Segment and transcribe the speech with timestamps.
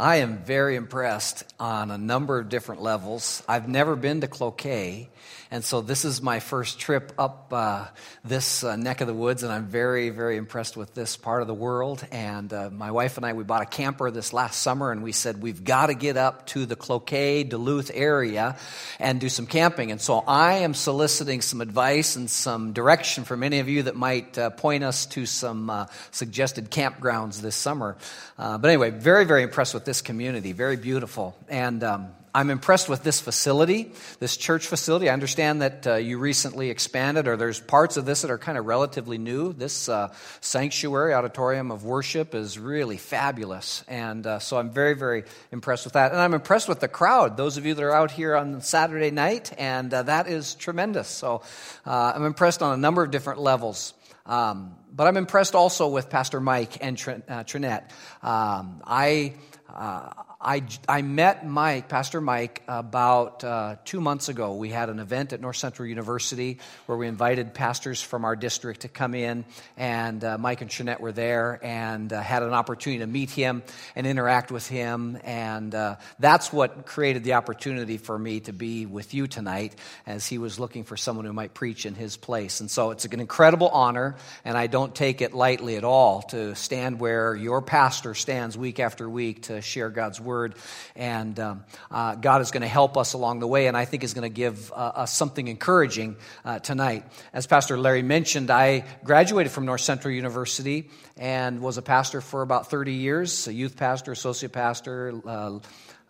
[0.00, 3.42] I am very impressed on a number of different levels.
[3.46, 5.10] I've never been to Cloquet,
[5.50, 7.88] and so this is my first trip up uh,
[8.24, 11.48] this uh, neck of the woods, and I'm very, very impressed with this part of
[11.48, 12.06] the world.
[12.12, 15.12] And uh, my wife and I, we bought a camper this last summer, and we
[15.12, 18.56] said we've got to get up to the Cloquet, Duluth area
[19.00, 19.90] and do some camping.
[19.90, 23.96] And so I am soliciting some advice and some direction from any of you that
[23.96, 27.98] might uh, point us to some uh, suggested campgrounds this summer.
[28.38, 30.52] Uh, but anyway, very, very impressed with this community.
[30.52, 31.36] Very beautiful.
[31.48, 35.10] And um, I'm impressed with this facility, this church facility.
[35.10, 38.56] I understand that uh, you recently expanded, or there's parts of this that are kind
[38.56, 39.52] of relatively new.
[39.52, 43.84] This uh, sanctuary, auditorium of worship, is really fabulous.
[43.88, 46.12] And uh, so I'm very, very impressed with that.
[46.12, 49.10] And I'm impressed with the crowd, those of you that are out here on Saturday
[49.10, 51.08] night, and uh, that is tremendous.
[51.08, 51.42] So
[51.84, 53.92] uh, I'm impressed on a number of different levels.
[54.24, 57.90] Um, but I'm impressed also with Pastor Mike and Tr- uh, Trinette.
[58.22, 59.34] Um, I,
[59.76, 64.54] uh, I, I met Mike, Pastor Mike, about uh, two months ago.
[64.54, 68.80] We had an event at North Central University where we invited pastors from our district
[68.80, 69.44] to come in,
[69.76, 73.62] and uh, Mike and Trinette were there and uh, had an opportunity to meet him
[73.94, 75.18] and interact with him.
[75.24, 79.74] And uh, that's what created the opportunity for me to be with you tonight
[80.06, 82.60] as he was looking for someone who might preach in his place.
[82.60, 86.54] And so it's an incredible honor, and I don't take it lightly at all to
[86.54, 90.54] stand where your pastor stands week after week to share God's word Word.
[90.94, 94.04] And um, uh, God is going to help us along the way, and I think
[94.04, 97.02] is going to give uh, us something encouraging uh, tonight.
[97.32, 102.42] As Pastor Larry mentioned, I graduated from North Central University and was a pastor for
[102.42, 105.20] about 30 years, a youth pastor, associate pastor.
[105.26, 105.58] Uh,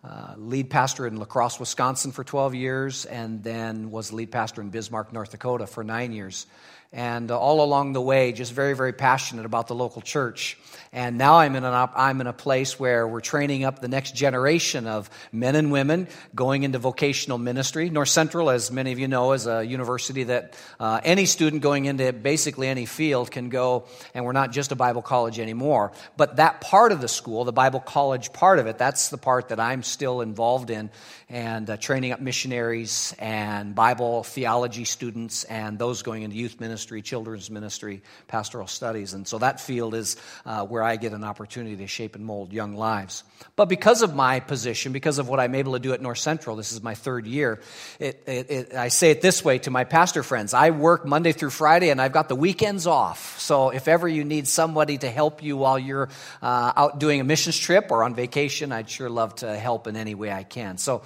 [0.03, 4.59] uh, lead pastor in La Crosse, Wisconsin for 12 years, and then was lead pastor
[4.59, 6.47] in Bismarck, North Dakota for nine years
[6.93, 10.57] and all along the way, just very, very passionate about the local church.
[10.91, 13.87] And now I'm in, an op- I'm in a place where we're training up the
[13.87, 17.89] next generation of men and women going into vocational ministry.
[17.89, 21.85] North Central, as many of you know, is a university that uh, any student going
[21.85, 25.93] into basically any field can go, and we're not just a Bible college anymore.
[26.17, 29.47] But that part of the school, the Bible college part of it, that's the part
[29.47, 30.89] that I'm still involved in,
[31.29, 36.80] and uh, training up missionaries and Bible theology students and those going into youth ministry
[36.81, 39.13] ministry, children's ministry, pastoral studies.
[39.13, 42.51] And so that field is uh, where I get an opportunity to shape and mold
[42.51, 43.23] young lives.
[43.55, 46.55] But because of my position, because of what I'm able to do at North Central,
[46.55, 47.61] this is my third year,
[47.99, 51.33] it, it, it, I say it this way to my pastor friends I work Monday
[51.33, 53.39] through Friday and I've got the weekends off.
[53.39, 56.09] So if ever you need somebody to help you while you're
[56.41, 59.95] uh, out doing a missions trip or on vacation, I'd sure love to help in
[59.95, 60.79] any way I can.
[60.79, 61.03] So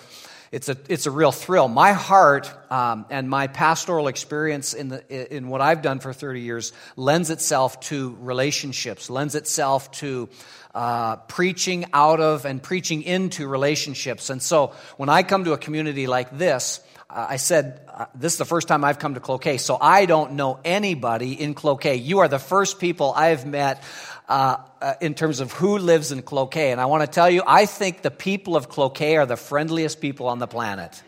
[0.52, 1.68] it's a, it's a real thrill.
[1.68, 6.42] My heart um, and my pastoral experience in, the, in what I've done for 30
[6.42, 10.30] years lends itself to relationships, lends itself to
[10.74, 14.30] uh, preaching out of and preaching into relationships.
[14.30, 18.34] And so when I come to a community like this, uh, I said, uh, this
[18.34, 21.96] is the first time I've come to Cloquet, so I don't know anybody in Cloquet.
[21.96, 23.84] You are the first people I've met
[24.28, 26.72] uh, uh, in terms of who lives in Cloquet.
[26.72, 30.02] And I want to tell you, I think the people of Cloquet are the friendliest
[30.02, 31.02] people on the planet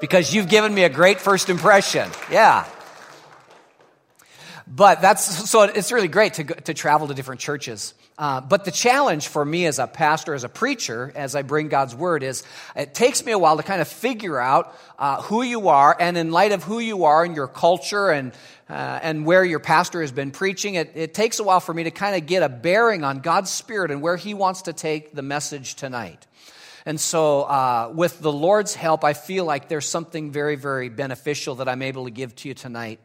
[0.00, 2.10] because you've given me a great first impression.
[2.30, 2.66] Yeah.
[4.66, 7.94] But that's so it's really great to, to travel to different churches.
[8.20, 11.68] Uh, but the challenge for me as a pastor, as a preacher, as I bring
[11.68, 12.44] God's word, is
[12.76, 16.18] it takes me a while to kind of figure out uh, who you are, and
[16.18, 18.32] in light of who you are and your culture and
[18.68, 21.84] uh, and where your pastor has been preaching, it, it takes a while for me
[21.84, 25.12] to kind of get a bearing on God's spirit and where He wants to take
[25.12, 26.26] the message tonight.
[26.84, 31.54] And so, uh, with the Lord's help, I feel like there's something very, very beneficial
[31.54, 33.00] that I'm able to give to you tonight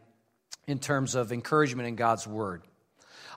[0.68, 2.64] in terms of encouragement in God's Word.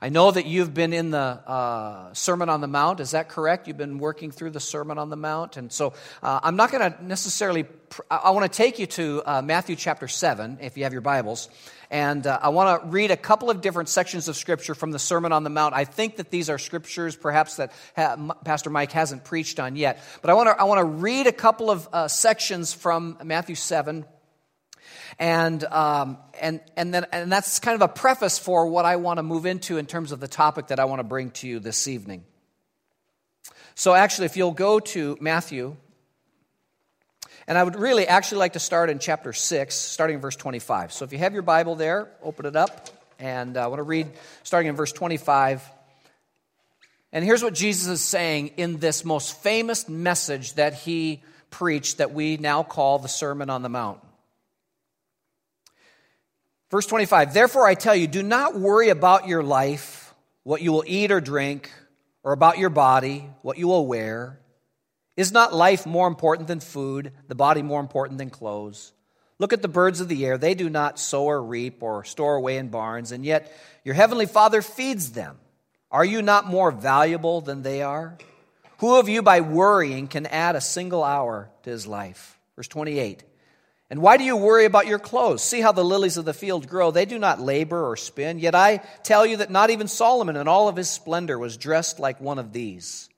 [0.00, 3.00] I know that you've been in the uh, Sermon on the Mount.
[3.00, 3.66] Is that correct?
[3.66, 5.56] You've been working through the Sermon on the Mount.
[5.56, 5.92] And so
[6.22, 9.75] uh, I'm not going to necessarily, pr- I want to take you to uh, Matthew
[9.75, 11.48] chapter 7, if you have your Bibles.
[11.91, 15.00] And uh, I want to read a couple of different sections of Scripture from the
[15.00, 15.75] Sermon on the Mount.
[15.75, 19.98] I think that these are Scriptures perhaps that ha- Pastor Mike hasn't preached on yet.
[20.22, 23.56] But I want to, I want to read a couple of uh, sections from Matthew
[23.56, 24.05] 7
[25.19, 29.19] and, um, and, and, then, and that's kind of a preface for what I want
[29.19, 31.61] to move into in terms of the topic that I want to bring to you
[31.61, 32.25] this evening.
[33.75, 35.76] So, actually, if you'll go to Matthew,
[37.46, 40.93] and I would really actually like to start in chapter 6, starting in verse 25.
[40.93, 42.88] So, if you have your Bible there, open it up.
[43.19, 44.08] And uh, I want to read
[44.43, 45.62] starting in verse 25.
[47.12, 52.12] And here's what Jesus is saying in this most famous message that he preached that
[52.12, 54.00] we now call the Sermon on the Mount.
[56.70, 60.85] Verse 25, therefore I tell you, do not worry about your life, what you will
[60.87, 61.70] eat or drink,
[62.23, 64.38] or about your body, what you will wear.
[65.17, 68.93] Is not life more important than food, the body more important than clothes?
[69.38, 70.37] Look at the birds of the air.
[70.37, 74.26] They do not sow or reap or store away in barns, and yet your heavenly
[74.26, 75.38] Father feeds them.
[75.91, 78.19] Are you not more valuable than they are?
[78.79, 82.38] Who of you, by worrying, can add a single hour to his life?
[82.56, 83.25] Verse 28.
[83.90, 85.43] And why do you worry about your clothes?
[85.43, 86.90] See how the lilies of the field grow.
[86.90, 88.38] They do not labor or spin.
[88.38, 91.99] Yet I tell you that not even Solomon in all of his splendor was dressed
[91.99, 93.08] like one of these.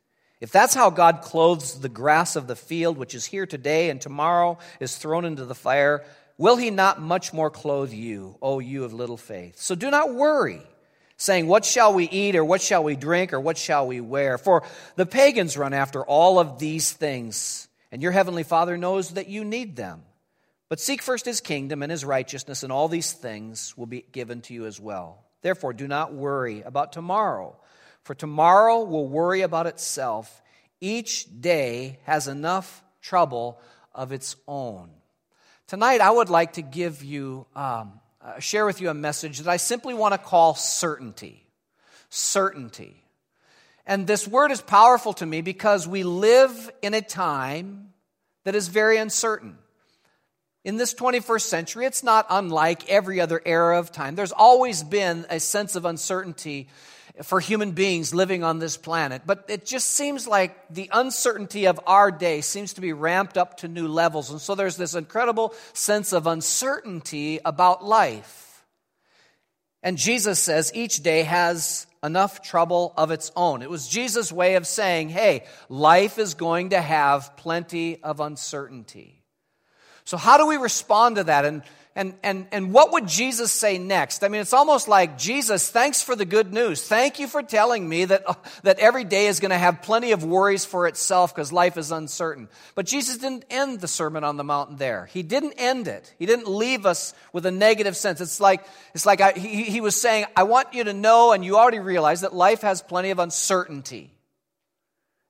[0.40, 4.00] If that's how God clothes the grass of the field, which is here today and
[4.00, 6.04] tomorrow is thrown into the fire,
[6.38, 9.58] will he not much more clothe you, O you of little faith?
[9.58, 10.62] So do not worry,
[11.18, 14.38] saying, What shall we eat, or what shall we drink, or what shall we wear?
[14.38, 14.62] For
[14.96, 19.44] the pagans run after all of these things, and your heavenly Father knows that you
[19.44, 20.04] need them.
[20.70, 24.40] But seek first his kingdom and his righteousness, and all these things will be given
[24.42, 25.26] to you as well.
[25.42, 27.58] Therefore, do not worry about tomorrow
[28.02, 30.42] for tomorrow will worry about itself.
[30.80, 33.60] Each day has enough trouble
[33.94, 34.90] of its own.
[35.66, 39.50] Tonight, I would like to give you, um, uh, share with you a message that
[39.50, 41.46] I simply want to call certainty.
[42.08, 43.04] Certainty.
[43.86, 47.92] And this word is powerful to me because we live in a time
[48.44, 49.58] that is very uncertain.
[50.62, 54.14] In this 21st century, it's not unlike every other era of time.
[54.14, 56.68] There's always been a sense of uncertainty
[57.22, 59.22] for human beings living on this planet.
[59.24, 63.58] But it just seems like the uncertainty of our day seems to be ramped up
[63.58, 64.30] to new levels.
[64.30, 68.64] And so there's this incredible sense of uncertainty about life.
[69.82, 73.62] And Jesus says each day has enough trouble of its own.
[73.62, 79.19] It was Jesus' way of saying, hey, life is going to have plenty of uncertainty.
[80.04, 81.44] So, how do we respond to that?
[81.44, 81.62] And
[81.96, 84.22] and, and, and what would Jesus say next?
[84.22, 86.86] I mean, it's almost like, Jesus, thanks for the good news.
[86.86, 88.24] Thank you for telling me that,
[88.62, 91.90] that every day is going to have plenty of worries for itself because life is
[91.90, 92.48] uncertain.
[92.76, 95.06] But Jesus didn't end the Sermon on the Mountain there.
[95.06, 96.14] He didn't end it.
[96.16, 98.20] He didn't leave us with a negative sense.
[98.20, 98.64] It's like,
[98.94, 101.80] it's like I, he, he was saying, I want you to know, and you already
[101.80, 104.12] realize, that life has plenty of uncertainty.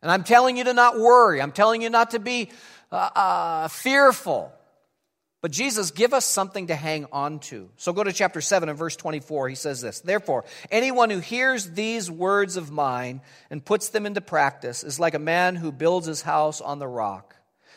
[0.02, 1.40] And I'm telling you to not worry.
[1.40, 2.50] I'm telling you not to be
[2.92, 4.52] uh, uh, fearful.
[5.42, 7.70] But Jesus, give us something to hang on to.
[7.76, 9.48] So go to chapter 7 and verse 24.
[9.48, 14.20] He says this Therefore, anyone who hears these words of mine and puts them into
[14.20, 17.36] practice is like a man who builds his house on the rock.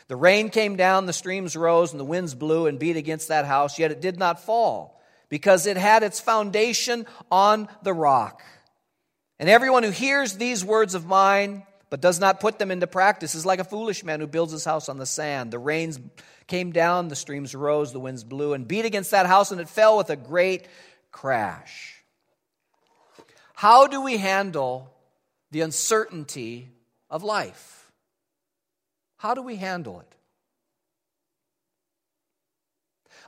[0.09, 3.45] The rain came down, the streams rose, and the winds blew and beat against that
[3.45, 8.43] house, yet it did not fall, because it had its foundation on the rock.
[9.39, 11.63] And everyone who hears these words of mine
[11.93, 14.65] but does not put them into practice is like a foolish man who builds his
[14.65, 15.51] house on the sand.
[15.51, 15.99] The rains
[16.47, 19.69] came down, the streams rose, the winds blew, and beat against that house, and it
[19.69, 20.65] fell with a great
[21.11, 22.03] crash.
[23.53, 24.91] How do we handle
[25.51, 26.67] the uncertainty
[27.11, 27.91] of life?
[29.17, 30.15] How do we handle it?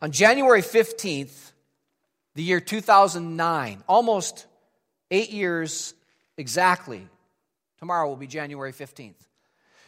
[0.02, 1.52] On January 15th,
[2.34, 4.48] the year 2009, almost
[5.12, 5.94] eight years
[6.36, 7.08] exactly,
[7.80, 9.16] tomorrow will be January 15th.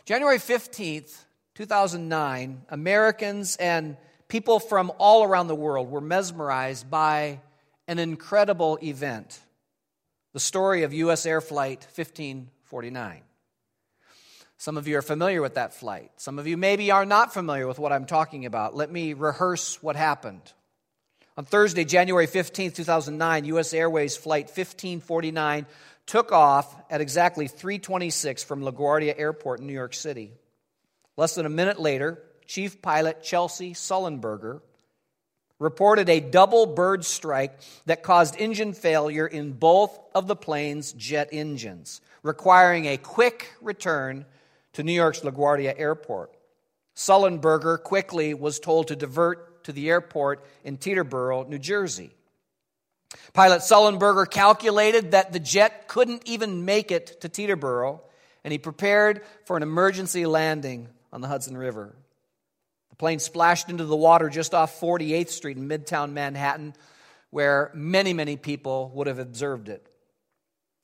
[0.06, 1.16] January 15th,
[1.56, 3.98] 2009, Americans and
[4.28, 7.42] people from all around the world were mesmerized by
[7.88, 9.40] an incredible event
[10.34, 11.26] the story of U.S.
[11.26, 13.22] Air Flight 1549.
[14.60, 16.12] Some of you are familiar with that flight.
[16.18, 18.76] Some of you maybe are not familiar with what I'm talking about.
[18.76, 20.42] Let me rehearse what happened.
[21.38, 23.74] On Thursday, January 15, 2009, U.S.
[23.74, 25.66] Airways Flight 1549
[26.08, 30.32] took off at exactly 326 from LaGuardia Airport in New York City.
[31.18, 34.62] Less than a minute later, Chief Pilot Chesley Sullenberger
[35.60, 41.30] reported a double bird strike that caused engine failure in both of the plane's jet
[41.32, 44.26] engines, requiring a quick return
[44.74, 46.32] to New York's LaGuardia Airport.
[46.96, 52.12] Sullenberger quickly was told to divert to the airport in Teterboro, New Jersey.
[53.34, 58.02] Pilot Sullenberger calculated that the jet couldn't even make it to Teterboro,
[58.44, 61.96] and he prepared for an emergency landing on the Hudson River.
[62.90, 66.74] The plane splashed into the water just off 48th Street in Midtown Manhattan,
[67.30, 69.86] where many, many people would have observed it.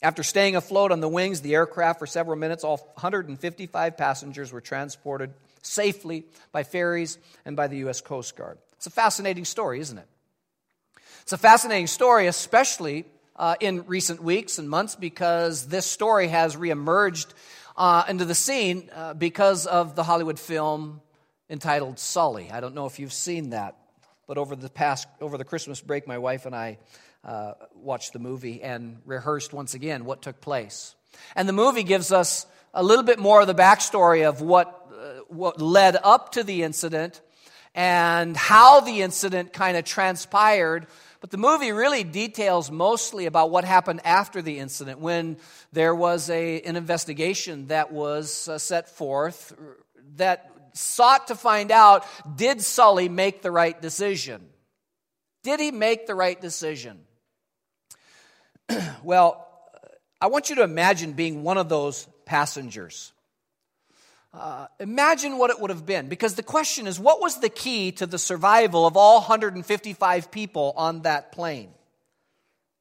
[0.00, 4.60] After staying afloat on the wings the aircraft for several minutes, all 155 passengers were
[4.60, 8.02] transported safely by ferries and by the U.S.
[8.02, 8.58] Coast Guard.
[8.74, 10.06] It's a fascinating story, isn't it?
[11.24, 16.54] It's a fascinating story, especially uh, in recent weeks and months, because this story has
[16.54, 17.28] reemerged
[17.78, 21.00] uh, into the scene uh, because of the Hollywood film
[21.48, 22.50] entitled Sully.
[22.50, 23.74] I don't know if you've seen that,
[24.26, 26.76] but over the past over the Christmas break, my wife and I
[27.24, 30.94] uh, watched the movie and rehearsed once again what took place.
[31.34, 34.78] And the movie gives us a little bit more of the backstory of what
[35.28, 37.22] what led up to the incident
[37.74, 40.86] and how the incident kind of transpired.
[41.24, 45.38] But the movie really details mostly about what happened after the incident when
[45.72, 49.56] there was a, an investigation that was uh, set forth
[50.16, 52.04] that sought to find out
[52.36, 54.46] did Sully make the right decision?
[55.44, 57.00] Did he make the right decision?
[59.02, 59.48] well,
[60.20, 63.13] I want you to imagine being one of those passengers.
[64.34, 66.08] Uh, imagine what it would have been.
[66.08, 70.74] Because the question is what was the key to the survival of all 155 people
[70.76, 71.70] on that plane?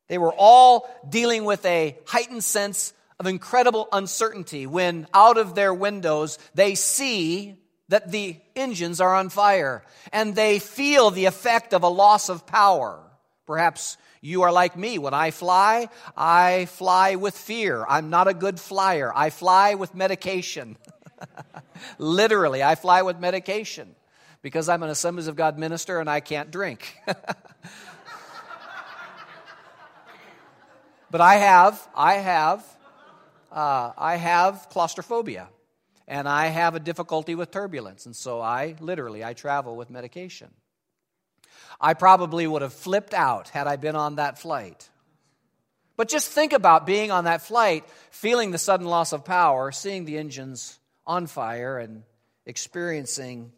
[0.07, 5.73] They were all dealing with a heightened sense of incredible uncertainty when out of their
[5.73, 7.55] windows they see
[7.89, 12.47] that the engines are on fire and they feel the effect of a loss of
[12.47, 12.99] power.
[13.45, 14.97] Perhaps you are like me.
[14.97, 17.85] When I fly, I fly with fear.
[17.87, 19.11] I'm not a good flyer.
[19.13, 20.77] I fly with medication.
[21.97, 23.95] Literally, I fly with medication
[24.41, 26.95] because I'm an Assemblies of God minister and I can't drink.
[31.09, 32.65] but I have, I have,
[33.51, 35.47] uh, I have claustrophobia
[36.07, 38.05] and I have a difficulty with turbulence.
[38.05, 40.49] And so I literally, I travel with medication.
[41.79, 44.89] I probably would have flipped out had I been on that flight.
[45.95, 50.05] But just think about being on that flight, feeling the sudden loss of power, seeing
[50.05, 52.03] the engines on fire and
[52.45, 53.51] experiencing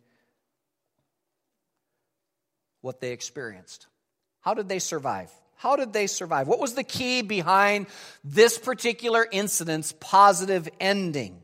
[2.81, 3.87] what they experienced.
[4.41, 5.31] How did they survive?
[5.55, 6.47] How did they survive?
[6.47, 7.87] What was the key behind
[8.23, 11.41] this particular incident's positive ending?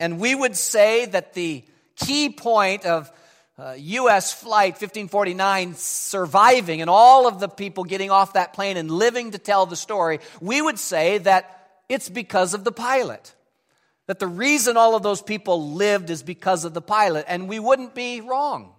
[0.00, 1.64] And we would say that the
[1.96, 3.10] key point of
[3.58, 4.32] uh, U.S.
[4.32, 9.38] Flight 1549 surviving and all of the people getting off that plane and living to
[9.38, 13.34] tell the story, we would say that it's because of the pilot.
[14.08, 17.60] That the reason all of those people lived is because of the pilot, and we
[17.60, 18.74] wouldn't be wrong.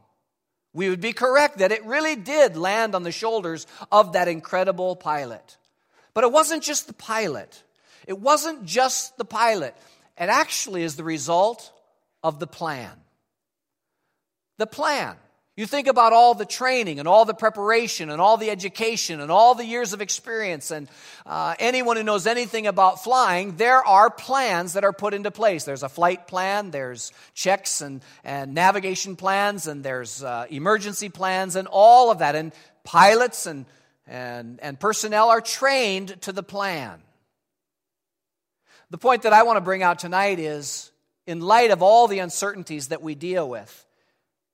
[0.74, 4.96] We would be correct that it really did land on the shoulders of that incredible
[4.96, 5.58] pilot.
[6.14, 7.64] But it wasn't just the pilot.
[8.08, 9.76] It wasn't just the pilot.
[10.18, 11.72] It actually is the result
[12.24, 12.92] of the plan.
[14.58, 15.16] The plan.
[15.60, 19.30] You think about all the training and all the preparation and all the education and
[19.30, 20.88] all the years of experience, and
[21.26, 25.66] uh, anyone who knows anything about flying, there are plans that are put into place.
[25.66, 31.58] There's a flight plan, there's checks and, and navigation plans, and there's uh, emergency plans,
[31.58, 32.36] and all of that.
[32.36, 32.54] And
[32.86, 33.66] pilots and,
[34.08, 37.02] and, and personnel are trained to the plan.
[38.92, 40.90] The point that I want to bring out tonight is
[41.28, 43.86] in light of all the uncertainties that we deal with,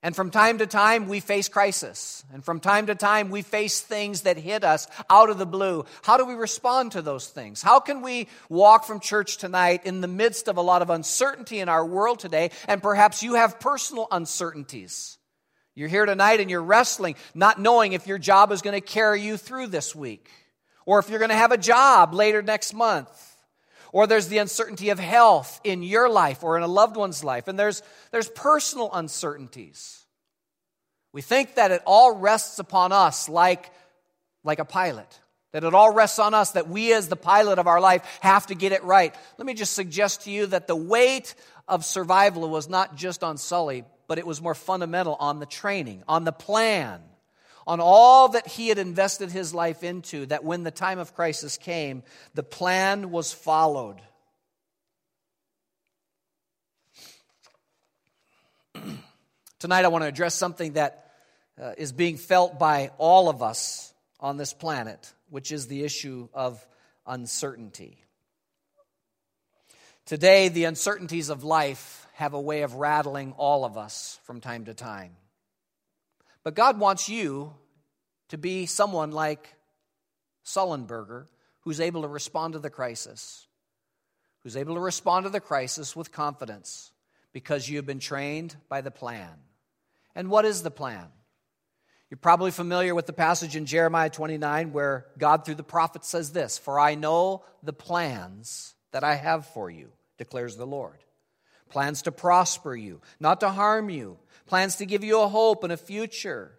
[0.05, 2.23] and from time to time, we face crisis.
[2.31, 5.83] And from time to time, we face things that hit us out of the blue.
[6.03, 7.63] How do we respond to those things?
[7.63, 11.57] How can we walk from church tonight in the midst of a lot of uncertainty
[11.57, 12.51] in our world today?
[12.67, 15.17] And perhaps you have personal uncertainties.
[15.73, 19.23] You're here tonight and you're wrestling, not knowing if your job is going to carry
[19.23, 20.29] you through this week,
[20.85, 23.34] or if you're going to have a job later next month
[23.95, 27.47] or there's the uncertainty of health in your life or in a loved one's life,
[27.47, 30.03] and there's, there's personal uncertainties.
[31.13, 33.71] We think that it all rests upon us like,
[34.43, 35.07] like a pilot,
[35.53, 38.47] that it all rests on us, that we, as the pilot of our life, have
[38.47, 39.15] to get it right.
[39.37, 41.33] Let me just suggest to you that the weight
[41.65, 46.03] of survival was not just on Sully, but it was more fundamental on the training,
[46.05, 46.99] on the plan
[47.67, 51.57] on all that he had invested his life into, that when the time of crisis
[51.57, 52.03] came,
[52.33, 54.01] the plan was followed.
[59.59, 61.11] Tonight, I want to address something that
[61.61, 66.27] uh, is being felt by all of us on this planet, which is the issue
[66.33, 66.65] of
[67.07, 68.03] uncertainty.
[70.05, 74.65] Today, the uncertainties of life have a way of rattling all of us from time
[74.65, 75.15] to time.
[76.45, 77.53] But God wants you
[78.29, 79.55] to be someone like
[80.45, 81.25] Sullenberger,
[81.61, 83.47] who's able to respond to the crisis,
[84.43, 86.91] who's able to respond to the crisis with confidence
[87.33, 89.31] because you have been trained by the plan.
[90.13, 91.07] And what is the plan?
[92.11, 96.31] You're probably familiar with the passage in Jeremiah 29 where God, through the prophet, says
[96.31, 100.99] this For I know the plans that I have for you, declares the Lord.
[101.69, 105.73] Plans to prosper you, not to harm you, plans to give you a hope and
[105.73, 106.51] a future.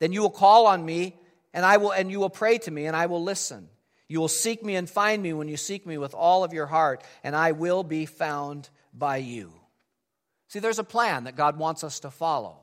[0.00, 1.16] Then you will call on me,
[1.52, 3.68] and I will and you will pray to me, and I will listen.
[4.08, 6.66] You will seek me and find me when you seek me with all of your
[6.66, 9.52] heart, and I will be found by you.
[10.48, 12.58] See, there's a plan that God wants us to follow.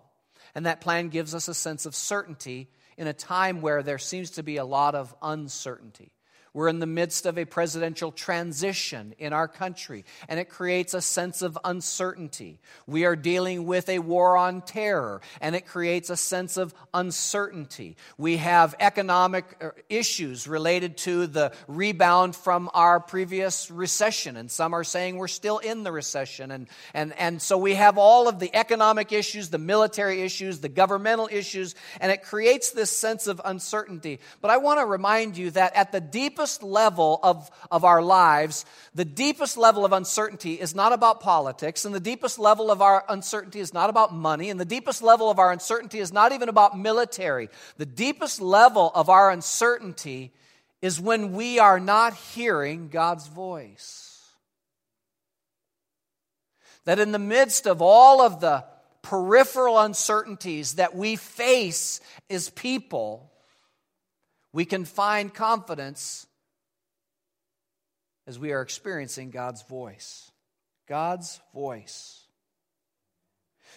[0.55, 4.31] And that plan gives us a sense of certainty in a time where there seems
[4.31, 6.11] to be a lot of uncertainty.
[6.53, 11.01] We're in the midst of a presidential transition in our country, and it creates a
[11.01, 12.59] sense of uncertainty.
[12.87, 17.97] We are dealing with a war on terror, and it creates a sense of uncertainty.
[18.17, 24.73] We have economic uh, issues related to the rebound from our previous recession, and some
[24.73, 26.49] are saying we're still in the recession.
[26.49, 30.69] And, and, and so we have all of the economic issues, the military issues, the
[30.69, 34.19] governmental issues, and it creates this sense of uncertainty.
[34.41, 38.01] But I want to remind you that at the deep deepest level of, of our
[38.01, 38.65] lives,
[38.95, 43.03] the deepest level of uncertainty is not about politics, and the deepest level of our
[43.09, 46.47] uncertainty is not about money, and the deepest level of our uncertainty is not even
[46.47, 47.49] about military.
[47.75, 50.31] The deepest level of our uncertainty
[50.81, 54.23] is when we are not hearing God's voice.
[56.85, 58.63] That in the midst of all of the
[59.01, 63.29] peripheral uncertainties that we face as people,
[64.51, 66.25] we can find confidence
[68.29, 70.31] as we are experiencing God's voice.
[70.87, 72.27] God's voice.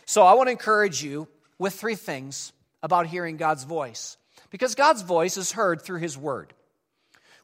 [0.04, 1.26] So I want to encourage you
[1.59, 4.18] with three things about hearing God's voice.
[4.50, 6.52] Because God's voice is heard through His Word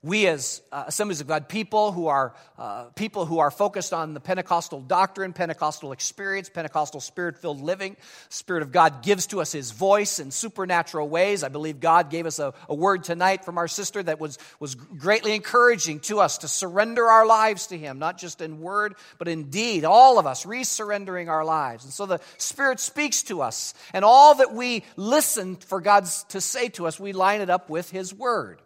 [0.02, 4.14] we as uh, assemblies of god people who are uh, people who are focused on
[4.14, 7.97] the pentecostal doctrine pentecostal experience pentecostal spirit filled living
[8.28, 11.43] spirit of god gives to us his voice in supernatural ways.
[11.43, 14.75] I believe god gave us a, a word tonight from our sister that was, was
[14.75, 19.28] greatly encouraging to us to surrender our lives to him not just in word but
[19.28, 19.85] in deed.
[19.85, 21.85] All of us resurrendering our lives.
[21.85, 26.40] And so the spirit speaks to us and all that we listen for god to
[26.40, 28.61] say to us we line it up with his word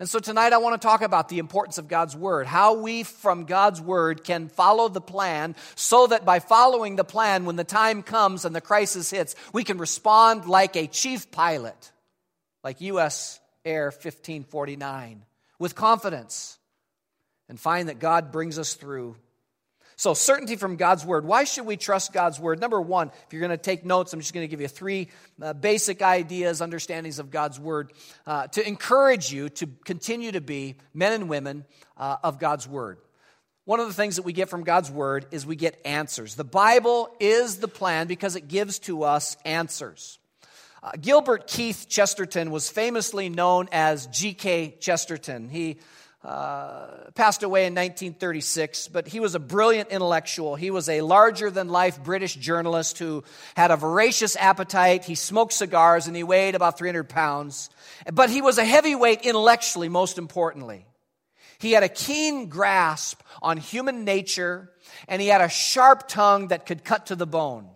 [0.00, 3.04] and so tonight I want to talk about the importance of God's Word, how we
[3.04, 7.64] from God's Word can follow the plan so that by following the plan, when the
[7.64, 11.92] time comes and the crisis hits, we can respond like a chief pilot,
[12.64, 13.38] like U.S.
[13.64, 15.22] Air 1549,
[15.58, 16.58] with confidence
[17.48, 19.16] and find that God brings us through
[19.96, 21.24] so, certainty from God's word.
[21.24, 22.60] Why should we trust God's word?
[22.60, 25.08] Number one, if you're going to take notes, I'm just going to give you three
[25.40, 27.92] uh, basic ideas, understandings of God's word
[28.26, 31.64] uh, to encourage you to continue to be men and women
[31.96, 32.98] uh, of God's word.
[33.66, 36.34] One of the things that we get from God's word is we get answers.
[36.34, 40.18] The Bible is the plan because it gives to us answers.
[40.82, 44.76] Uh, Gilbert Keith Chesterton was famously known as G.K.
[44.80, 45.48] Chesterton.
[45.48, 45.78] He
[46.24, 50.56] uh, passed away in 1936, but he was a brilliant intellectual.
[50.56, 55.04] He was a larger than life British journalist who had a voracious appetite.
[55.04, 57.68] He smoked cigars and he weighed about 300 pounds.
[58.10, 60.86] But he was a heavyweight intellectually, most importantly.
[61.58, 64.70] He had a keen grasp on human nature
[65.06, 67.68] and he had a sharp tongue that could cut to the bone.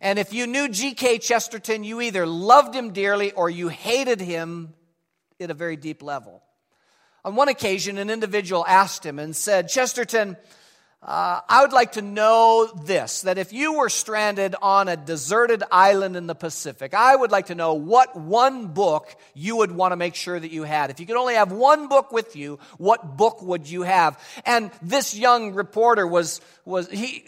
[0.00, 1.18] And if you knew G.K.
[1.18, 4.72] Chesterton, you either loved him dearly or you hated him
[5.38, 6.42] at a very deep level.
[7.26, 10.36] On one occasion, an individual asked him and said, Chesterton,
[11.06, 15.62] uh, I would like to know this that if you were stranded on a deserted
[15.70, 19.92] island in the Pacific, I would like to know what one book you would want
[19.92, 20.90] to make sure that you had.
[20.90, 24.20] If you could only have one book with you, what book would you have?
[24.44, 27.24] And this young reporter was, was he,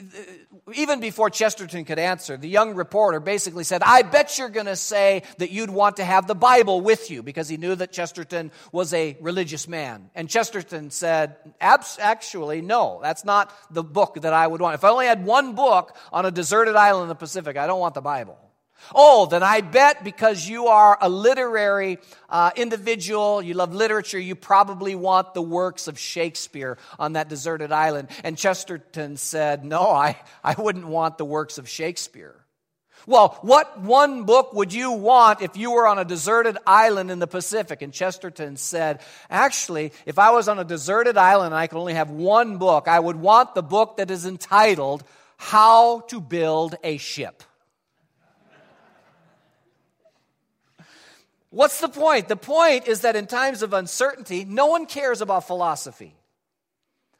[0.74, 4.74] even before Chesterton could answer, the young reporter basically said, I bet you're going to
[4.74, 8.50] say that you'd want to have the Bible with you because he knew that Chesterton
[8.72, 10.10] was a religious man.
[10.16, 14.74] And Chesterton said, actually, no, that's not the book that I would want.
[14.74, 17.80] If I only had one book on a deserted island in the Pacific, I don't
[17.80, 18.38] want the Bible.
[18.94, 24.34] Oh, then I bet because you are a literary uh, individual, you love literature, you
[24.34, 28.08] probably want the works of Shakespeare on that deserted island.
[28.24, 32.34] And Chesterton said, No, I, I wouldn't want the works of Shakespeare.
[33.08, 37.20] Well, what one book would you want if you were on a deserted island in
[37.20, 37.80] the Pacific?
[37.80, 41.94] And Chesterton said, Actually, if I was on a deserted island and I could only
[41.94, 45.04] have one book, I would want the book that is entitled
[45.38, 47.42] How to Build a Ship.
[51.48, 52.28] What's the point?
[52.28, 56.14] The point is that in times of uncertainty, no one cares about philosophy.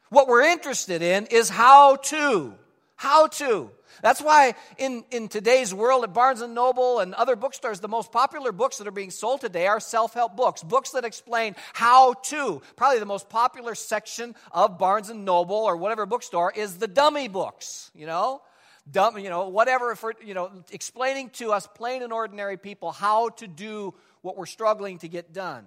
[0.09, 2.53] What we're interested in is how to.
[2.95, 3.71] How to.
[4.01, 8.11] That's why in, in today's world at Barnes and Noble and other bookstores, the most
[8.11, 12.61] popular books that are being sold today are self-help books, books that explain how to.
[12.75, 17.27] Probably the most popular section of Barnes and Noble or whatever bookstore is the dummy
[17.27, 18.41] books, you know?
[18.89, 23.29] Dumb, you know, whatever for, you know, explaining to us plain and ordinary people how
[23.29, 25.65] to do what we're struggling to get done.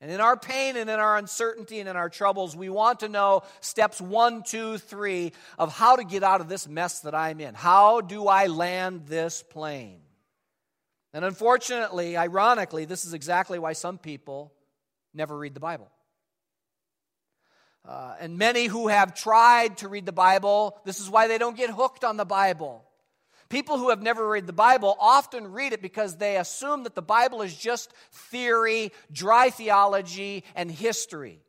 [0.00, 3.08] And in our pain and in our uncertainty and in our troubles, we want to
[3.08, 7.38] know steps one, two, three of how to get out of this mess that I'm
[7.40, 7.54] in.
[7.54, 10.00] How do I land this plane?
[11.12, 14.52] And unfortunately, ironically, this is exactly why some people
[15.12, 15.90] never read the Bible.
[17.86, 21.56] Uh, and many who have tried to read the Bible, this is why they don't
[21.56, 22.84] get hooked on the Bible.
[23.50, 27.02] People who have never read the Bible often read it because they assume that the
[27.02, 31.40] Bible is just theory, dry theology, and history.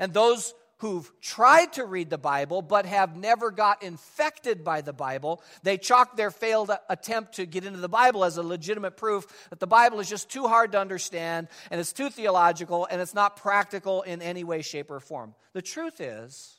[0.00, 4.92] And those who've tried to read the Bible but have never got infected by the
[4.92, 9.24] Bible, they chalk their failed attempt to get into the Bible as a legitimate proof
[9.50, 13.14] that the Bible is just too hard to understand and it's too theological and it's
[13.14, 15.36] not practical in any way, shape, or form.
[15.52, 16.58] The truth is,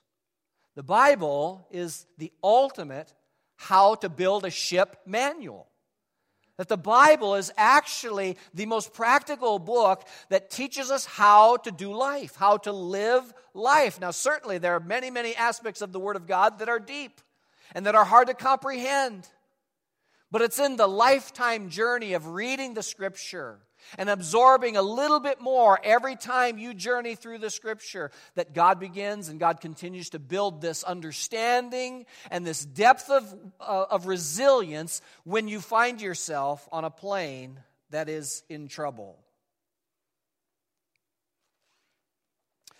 [0.75, 3.13] the Bible is the ultimate
[3.55, 5.67] how to build a ship manual.
[6.57, 11.93] That the Bible is actually the most practical book that teaches us how to do
[11.93, 13.99] life, how to live life.
[13.99, 17.19] Now, certainly, there are many, many aspects of the Word of God that are deep
[17.73, 19.27] and that are hard to comprehend.
[20.31, 23.59] But it's in the lifetime journey of reading the Scripture
[23.97, 28.79] and absorbing a little bit more every time you journey through the scripture that God
[28.79, 35.01] begins and God continues to build this understanding and this depth of, uh, of resilience
[35.23, 37.59] when you find yourself on a plane
[37.91, 39.17] that is in trouble.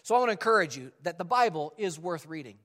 [0.04, 2.58] So I want to encourage you that the Bible is worth reading.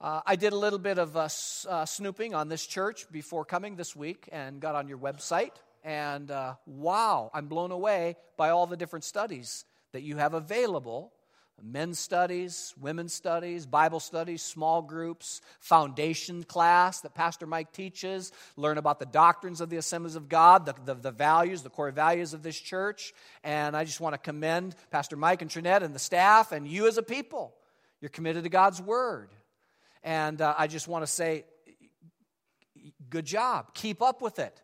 [0.00, 1.28] Uh, I did a little bit of uh,
[1.68, 5.52] uh, snooping on this church before coming this week and got on your website.
[5.84, 11.12] And uh, wow, I'm blown away by all the different studies that you have available
[11.62, 18.78] men's studies, women's studies, Bible studies, small groups, foundation class that Pastor Mike teaches, learn
[18.78, 22.34] about the doctrines of the assemblies of God, the, the, the, values, the core values
[22.34, 23.14] of this church.
[23.42, 26.86] And I just want to commend Pastor Mike and Trinette and the staff and you
[26.88, 27.54] as a people.
[28.00, 29.30] You're committed to God's word.
[30.02, 31.44] And uh, I just want to say,
[33.08, 33.74] good job.
[33.74, 34.60] Keep up with it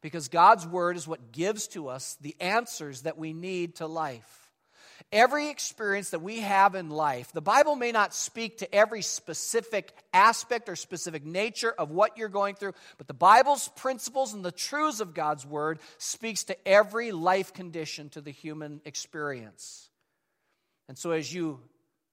[0.00, 4.40] because God's Word is what gives to us the answers that we need to life.
[5.12, 9.92] Every experience that we have in life, the Bible may not speak to every specific
[10.12, 14.52] aspect or specific nature of what you're going through, but the Bible's principles and the
[14.52, 19.88] truths of God's Word speaks to every life condition to the human experience.
[20.88, 21.60] And so as you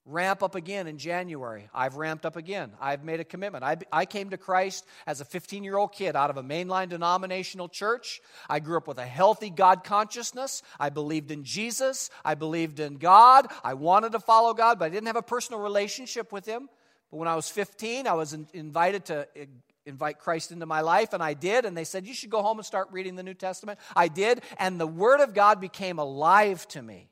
[0.04, 1.68] ramp up again in January.
[1.72, 2.72] I've ramped up again.
[2.80, 3.64] I've made a commitment.
[3.64, 6.88] I, I came to Christ as a 15 year old kid out of a mainline
[6.88, 8.20] denominational church.
[8.48, 10.62] I grew up with a healthy God consciousness.
[10.80, 12.10] I believed in Jesus.
[12.24, 13.46] I believed in God.
[13.62, 16.68] I wanted to follow God, but I didn't have a personal relationship with Him.
[17.10, 19.44] But when I was 15, I was in, invited to uh,
[19.86, 21.64] invite Christ into my life, and I did.
[21.64, 23.78] And they said, You should go home and start reading the New Testament.
[23.94, 27.08] I did, and the Word of God became alive to me.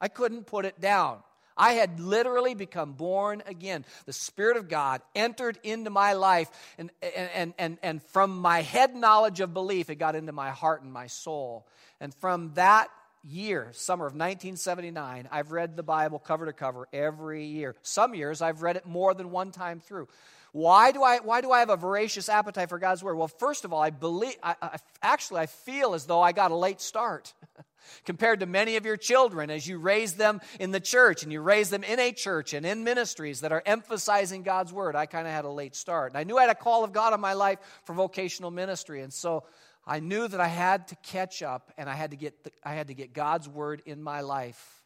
[0.00, 1.18] I couldn't put it down.
[1.62, 3.84] I had literally become born again.
[4.04, 8.96] The Spirit of God entered into my life, and, and, and, and from my head
[8.96, 11.68] knowledge of belief, it got into my heart and my soul.
[12.00, 12.88] And from that
[13.22, 17.76] year, summer of 1979, I've read the Bible cover to cover every year.
[17.82, 20.08] Some years I've read it more than one time through.
[20.50, 23.14] Why do I, why do I have a voracious appetite for God's Word?
[23.14, 26.50] Well, first of all, I believe, I, I, actually, I feel as though I got
[26.50, 27.32] a late start.
[28.04, 31.40] compared to many of your children as you raise them in the church and you
[31.40, 34.96] raise them in a church and in ministries that are emphasizing God's word.
[34.96, 36.12] I kind of had a late start.
[36.12, 39.02] And I knew I had a call of God on my life for vocational ministry.
[39.02, 39.44] And so
[39.86, 42.74] I knew that I had to catch up and I had to get, the, I
[42.74, 44.82] had to get God's word in my life.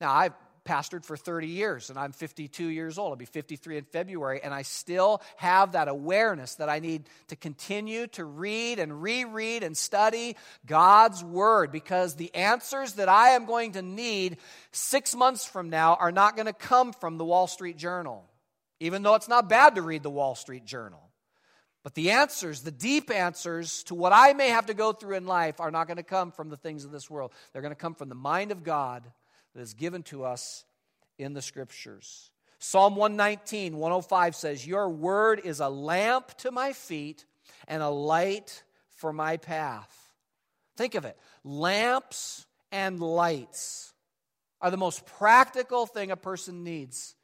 [0.00, 0.34] Now, I've
[0.70, 3.10] pastored for 30 years and I'm 52 years old.
[3.10, 7.36] I'll be 53 in February, and I still have that awareness that I need to
[7.36, 13.46] continue to read and reread and study God's Word because the answers that I am
[13.46, 14.36] going to need
[14.70, 18.24] six months from now are not going to come from the Wall Street Journal,
[18.78, 21.02] even though it's not bad to read the Wall Street Journal.
[21.82, 25.26] But the answers, the deep answers to what I may have to go through in
[25.26, 27.32] life, are not going to come from the things of this world.
[27.52, 29.02] They're going to come from the mind of God
[29.54, 30.64] that is given to us
[31.18, 32.30] in the scriptures.
[32.58, 37.24] Psalm 119, 105 says, Your word is a lamp to my feet
[37.66, 40.12] and a light for my path.
[40.76, 43.92] Think of it lamps and lights
[44.60, 47.16] are the most practical thing a person needs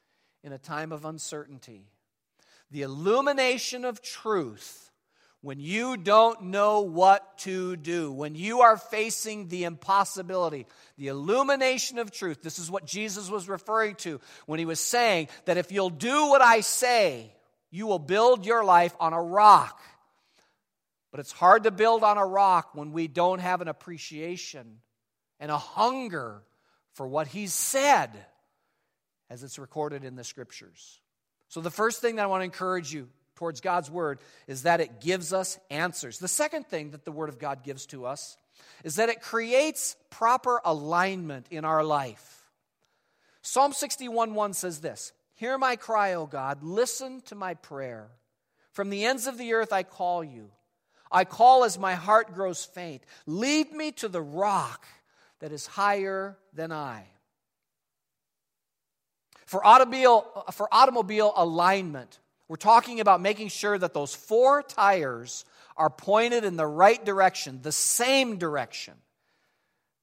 [0.42, 1.90] in a time of uncertainty.
[2.70, 4.86] The illumination of truth
[5.46, 10.66] when you don't know what to do, when you are facing the impossibility,
[10.98, 12.42] the illumination of truth.
[12.42, 16.26] This is what Jesus was referring to when he was saying that if you'll do
[16.26, 17.32] what I say,
[17.70, 19.80] you will build your life on a rock.
[21.12, 24.78] But it's hard to build on a rock when we don't have an appreciation
[25.38, 26.42] and a hunger
[26.94, 28.11] for what he's said
[29.30, 30.98] as it's recorded in the scriptures.
[31.46, 34.81] So, the first thing that I want to encourage you towards God's word is that
[34.81, 36.18] it gives us answers.
[36.18, 38.37] The second thing that the word of God gives to us
[38.85, 42.44] is that it creates proper alignment in our life.
[43.42, 48.09] Psalm 61 1 says this Hear my cry, O God, listen to my prayer.
[48.72, 50.51] From the ends of the earth I call you.
[51.11, 53.03] I call as my heart grows faint.
[53.27, 54.85] Lead me to the rock
[55.40, 57.05] that is higher than I.
[59.46, 65.44] For automobile, for automobile alignment, we're talking about making sure that those four tires
[65.76, 68.94] are pointed in the right direction, the same direction.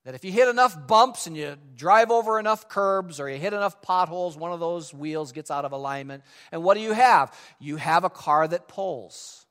[0.05, 3.53] That if you hit enough bumps and you drive over enough curbs or you hit
[3.53, 6.23] enough potholes, one of those wheels gets out of alignment.
[6.51, 7.33] And what do you have?
[7.57, 9.45] You have a car that pulls.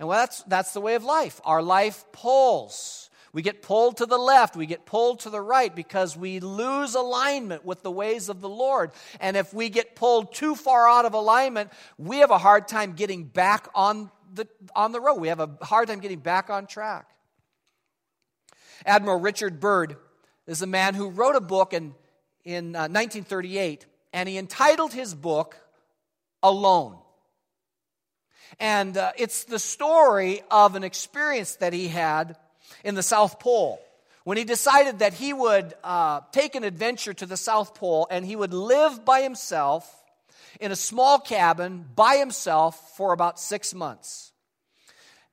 [0.00, 1.40] And well, that's, that's the way of life.
[1.44, 3.08] Our life pulls.
[3.34, 6.94] We get pulled to the left, we get pulled to the right because we lose
[6.94, 8.92] alignment with the ways of the Lord.
[9.18, 12.92] And if we get pulled too far out of alignment, we have a hard time
[12.92, 15.16] getting back on the, on the road.
[15.16, 17.10] We have a hard time getting back on track.
[18.86, 19.96] Admiral Richard Byrd
[20.46, 21.92] is a man who wrote a book in,
[22.44, 25.56] in uh, 1938, and he entitled his book
[26.40, 26.98] Alone.
[28.60, 32.36] And uh, it's the story of an experience that he had
[32.82, 33.80] in the South Pole
[34.24, 38.24] when he decided that he would uh, take an adventure to the South Pole and
[38.24, 40.02] he would live by himself
[40.60, 44.32] in a small cabin by himself for about six months.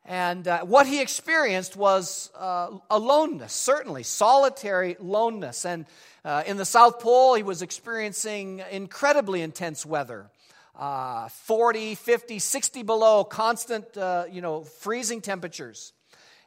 [0.03, 5.63] And uh, what he experienced was uh, aloneness, certainly, solitary loneness.
[5.63, 5.85] And
[6.25, 10.29] uh, in the South Pole, he was experiencing incredibly intense weather.
[10.75, 15.93] Uh, 40, 50, 60 below, constant, uh, you know, freezing temperatures.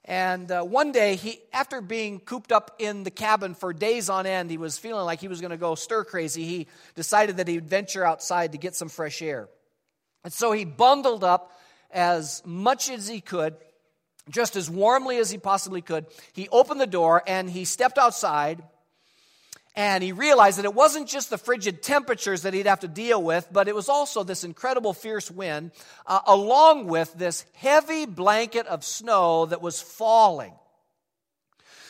[0.04, 4.26] And uh, one day, he, after being cooped up in the cabin for days on
[4.26, 6.44] end, he was feeling like he was going to go stir crazy.
[6.44, 9.48] He decided that he'd venture outside to get some fresh air.
[10.22, 11.52] And so he bundled up
[11.90, 13.56] as much as he could,
[14.28, 16.06] just as warmly as he possibly could.
[16.34, 18.62] He opened the door and he stepped outside
[19.76, 23.20] and he realized that it wasn't just the frigid temperatures that he'd have to deal
[23.22, 25.72] with, but it was also this incredible fierce wind,
[26.06, 30.52] uh, along with this heavy blanket of snow that was falling.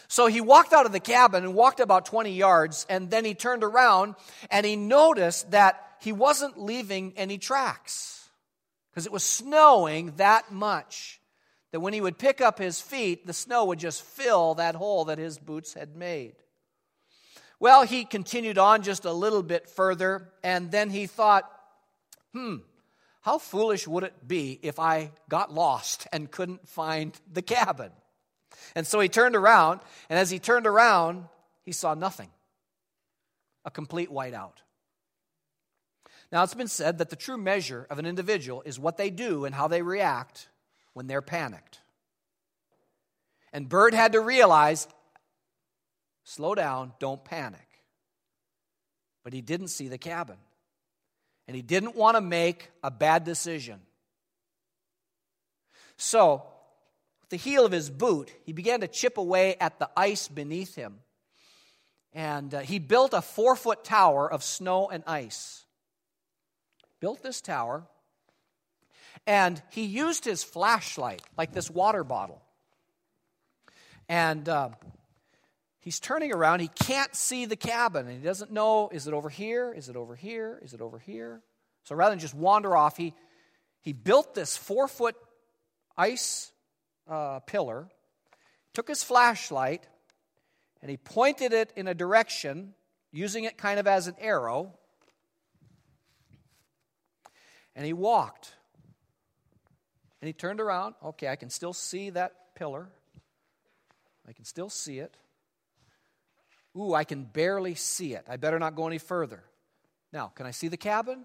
[0.08, 3.34] So he walked out of the cabin and walked about 20 yards, and then he
[3.34, 4.14] turned around
[4.50, 8.28] and he noticed that he wasn't leaving any tracks
[8.90, 11.20] because it was snowing that much
[11.72, 15.06] that when he would pick up his feet, the snow would just fill that hole
[15.06, 16.34] that his boots had made.
[17.60, 21.50] Well, he continued on just a little bit further, and then he thought,
[22.32, 22.56] hmm,
[23.22, 27.90] how foolish would it be if I got lost and couldn't find the cabin?
[28.74, 31.24] And so he turned around, and as he turned around,
[31.62, 32.30] he saw nothing
[33.64, 34.58] a complete whiteout.
[36.30, 39.44] Now, it's been said that the true measure of an individual is what they do
[39.44, 40.48] and how they react
[40.92, 41.80] when they're panicked.
[43.52, 44.88] And Byrd had to realize
[46.24, 47.68] Slow down, don't panic.
[49.22, 50.36] But he didn't see the cabin.
[51.46, 53.80] And he didn't want to make a bad decision.
[55.96, 56.42] So,
[57.20, 60.74] with the heel of his boot, he began to chip away at the ice beneath
[60.74, 61.00] him.
[62.12, 65.64] And uh, he built a four foot tower of snow and ice.
[67.00, 67.84] Built this tower,
[69.26, 72.42] and he used his flashlight, like this water bottle.
[74.08, 74.70] And uh,
[75.84, 76.60] He's turning around.
[76.60, 79.70] He can't see the cabin, and he doesn't know is it over here?
[79.70, 80.58] Is it over here?
[80.62, 81.42] Is it over here?
[81.82, 83.12] So rather than just wander off, he,
[83.82, 85.14] he built this four foot
[85.94, 86.52] ice
[87.06, 87.86] uh, pillar,
[88.72, 89.86] took his flashlight,
[90.80, 92.72] and he pointed it in a direction,
[93.12, 94.72] using it kind of as an arrow,
[97.76, 98.54] and he walked.
[100.22, 100.94] And he turned around.
[101.04, 102.88] Okay, I can still see that pillar.
[104.26, 105.14] I can still see it.
[106.76, 108.24] Ooh, I can barely see it.
[108.28, 109.44] I better not go any further.
[110.12, 111.24] Now, can I see the cabin?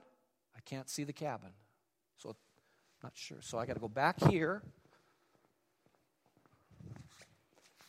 [0.56, 1.50] I can't see the cabin.
[2.18, 2.36] So,
[3.04, 3.40] not sure.
[3.42, 4.62] So, I got to go back here.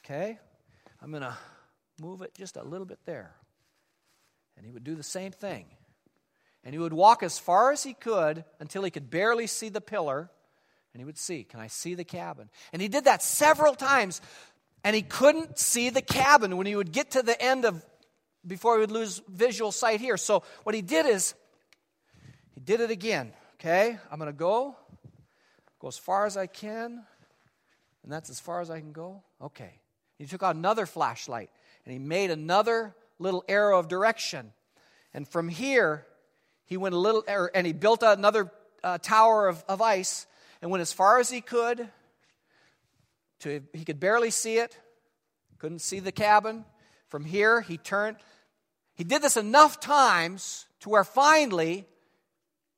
[0.05, 0.39] Okay?
[1.03, 1.37] I'm going to
[2.01, 3.35] move it just a little bit there.
[4.57, 5.67] And he would do the same thing.
[6.65, 9.81] And he would walk as far as he could until he could barely see the
[9.81, 10.31] pillar.
[10.93, 12.51] And he would see, can I see the cabin?
[12.73, 14.21] And he did that several times
[14.85, 17.85] and he couldn't see the cabin when he would get to the end of
[18.47, 20.17] before he would lose visual sight here.
[20.17, 21.35] So what he did is
[22.55, 23.33] he did it again.
[23.55, 24.75] Okay, I'm going to go,
[25.79, 27.05] go as far as I can,
[28.03, 29.23] and that's as far as I can go.
[29.43, 29.81] Okay.
[30.19, 31.51] He took out another flashlight
[31.85, 34.53] and he made another little arrow of direction.
[35.15, 36.07] And from here,
[36.67, 38.51] he went a little, and he built another
[38.85, 40.27] uh, tower of, of ice
[40.61, 41.89] and went as far as he could
[43.41, 44.77] to, he could barely see it,
[45.61, 46.65] couldn't see the cabin.
[47.09, 48.17] From here, he turned.
[48.95, 51.87] He did this enough times to where finally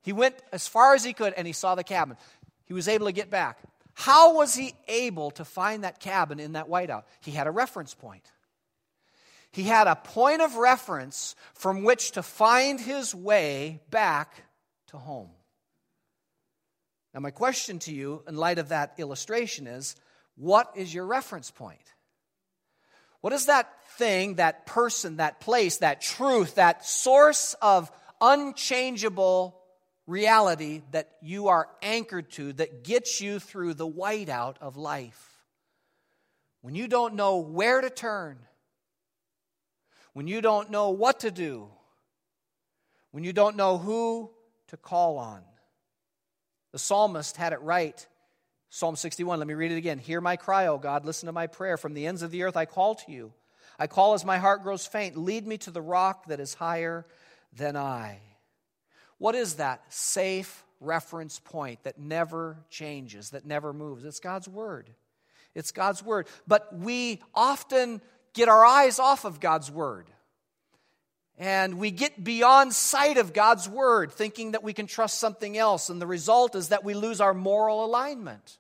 [0.03, 2.16] he went as far as he could and he saw the cabin.
[2.64, 3.59] He was able to get back.
[3.94, 7.05] How was he able to find that cabin in that whiteout?
[7.20, 8.31] He had a reference point.
[9.53, 14.44] He had a point of reference from which to find his way back
[14.88, 15.29] to home.
[17.12, 19.94] Now, my question to you, in light of that illustration, is
[20.37, 21.79] what is your reference point?
[23.21, 27.90] What is that thing, that person, that place, that truth, that source of
[28.21, 29.59] unchangeable
[30.07, 35.29] reality that you are anchored to that gets you through the whiteout of life?
[36.62, 38.38] When you don't know where to turn,
[40.12, 41.68] when you don't know what to do,
[43.12, 44.31] when you don't know who
[44.68, 45.42] to call on.
[46.73, 48.07] The psalmist had it right.
[48.74, 49.98] Psalm 61, let me read it again.
[49.98, 51.76] Hear my cry, O God, listen to my prayer.
[51.76, 53.35] From the ends of the earth I call to you.
[53.78, 55.14] I call as my heart grows faint.
[55.14, 57.04] Lead me to the rock that is higher
[57.54, 58.20] than I.
[59.18, 64.06] What is that safe reference point that never changes, that never moves?
[64.06, 64.88] It's God's Word.
[65.54, 66.26] It's God's Word.
[66.46, 68.00] But we often
[68.32, 70.06] get our eyes off of God's Word.
[71.37, 75.90] And we get beyond sight of God's Word, thinking that we can trust something else.
[75.90, 78.56] And the result is that we lose our moral alignment.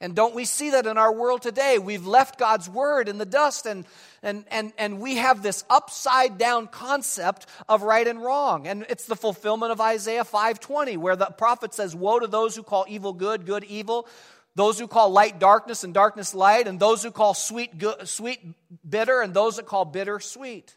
[0.00, 1.78] And don't we see that in our world today?
[1.78, 3.86] We've left God's Word in the dust, and,
[4.22, 8.66] and, and, and we have this upside down concept of right and wrong.
[8.66, 12.62] And it's the fulfillment of Isaiah 5.20, where the prophet says, Woe to those who
[12.62, 14.06] call evil good, good evil,
[14.54, 18.40] those who call light darkness and darkness light, and those who call sweet, good, sweet
[18.88, 20.76] bitter, and those that call bitter sweet.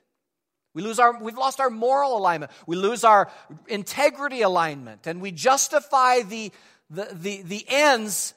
[0.74, 2.52] We lose our, we've lost our moral alignment.
[2.68, 3.30] We lose our
[3.68, 5.08] integrity alignment.
[5.08, 6.52] And we justify the,
[6.90, 8.34] the, the, the ends,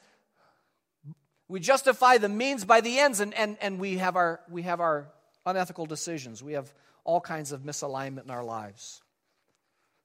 [1.53, 4.79] we justify the means by the ends, and, and, and we, have our, we have
[4.79, 5.05] our
[5.45, 6.41] unethical decisions.
[6.41, 9.03] We have all kinds of misalignment in our lives.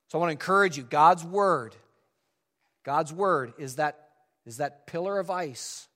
[0.09, 1.75] So I want to encourage you God's Word,
[2.83, 4.09] God's Word is that,
[4.45, 5.87] is that pillar of ice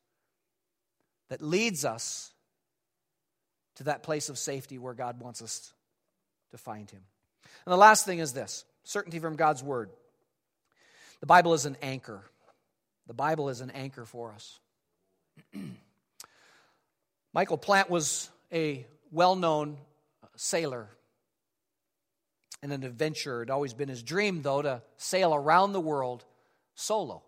[1.30, 2.32] that leads us
[3.76, 5.72] to that place of safety where God wants us
[6.50, 7.02] to find him.
[7.68, 9.92] And the last thing is this certainty from God's word.
[11.20, 12.24] The Bible is an anchor.
[13.06, 14.60] The Bible is an anchor for us.
[17.34, 19.78] Michael Plant was a well known
[20.36, 20.88] sailor
[22.62, 23.42] and an adventurer.
[23.42, 26.24] It had always been his dream, though, to sail around the world
[26.76, 27.24] solo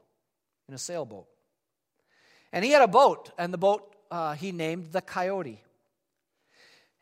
[0.67, 1.25] in a sailboat.
[2.53, 5.61] And he had a boat, and the boat uh, he named the Coyote.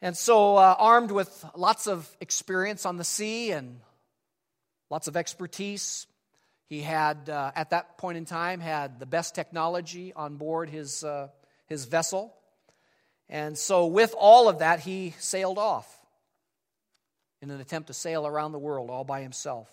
[0.02, 3.82] And so, uh, armed with lots of experience on the sea and
[4.90, 6.08] lots of expertise,
[6.68, 11.04] he had, uh, at that point in time, had the best technology on board his,
[11.04, 11.28] uh,
[11.68, 12.34] his vessel.
[13.30, 15.88] And so, with all of that, he sailed off
[17.42, 19.70] in an attempt to sail around the world all by himself.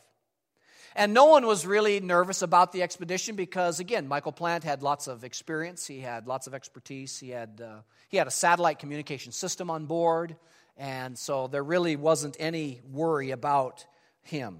[0.96, 5.06] And no one was really nervous about the expedition because, again, Michael Plant had lots
[5.06, 5.86] of experience.
[5.86, 7.18] He had lots of expertise.
[7.18, 10.36] He had, uh, he had a satellite communication system on board.
[10.76, 13.86] And so there really wasn't any worry about
[14.22, 14.58] him.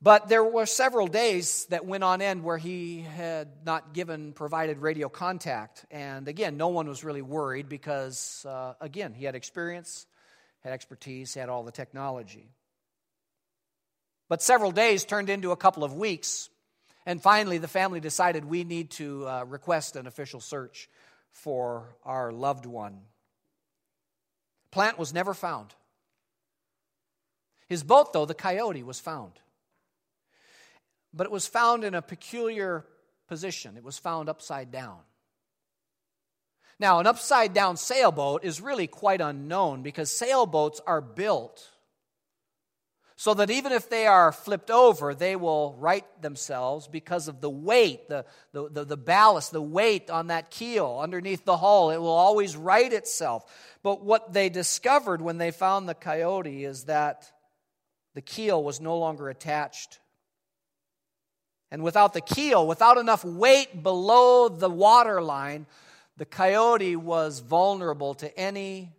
[0.00, 4.78] But there were several days that went on end where he had not given provided
[4.78, 5.84] radio contact.
[5.90, 10.06] And again, no one was really worried because, uh, again, he had experience,
[10.60, 12.48] had expertise, had all the technology.
[14.28, 16.48] But several days turned into a couple of weeks.
[17.04, 20.88] And finally, the family decided we need to uh, request an official search
[21.32, 23.00] for our loved one.
[24.70, 25.74] Plant was never found.
[27.66, 29.32] His boat, though, the coyote, was found.
[31.12, 32.84] But it was found in a peculiar
[33.28, 33.76] position.
[33.76, 34.98] It was found upside down.
[36.80, 41.70] Now, an upside down sailboat is really quite unknown because sailboats are built
[43.20, 47.50] so that even if they are flipped over, they will right themselves because of the
[47.50, 51.90] weight, the, the, the, the, ballast, the weight on that keel underneath the hull.
[51.90, 53.44] It will always right itself.
[53.82, 57.28] But what they discovered when they found the coyote is that
[58.14, 59.98] the keel was no longer attached.
[61.70, 65.66] And without the keel, without enough weight below the water line,
[66.16, 68.90] the coyote was vulnerable to any